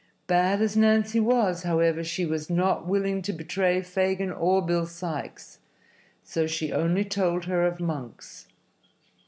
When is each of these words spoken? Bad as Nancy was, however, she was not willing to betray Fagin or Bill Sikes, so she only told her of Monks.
Bad 0.25 0.63
as 0.63 0.75
Nancy 0.75 1.19
was, 1.19 1.61
however, 1.61 2.03
she 2.03 2.25
was 2.25 2.49
not 2.49 2.87
willing 2.87 3.21
to 3.21 3.31
betray 3.31 3.83
Fagin 3.83 4.31
or 4.31 4.59
Bill 4.65 4.87
Sikes, 4.87 5.59
so 6.23 6.47
she 6.47 6.73
only 6.73 7.05
told 7.05 7.45
her 7.45 7.63
of 7.67 7.79
Monks. 7.79 8.47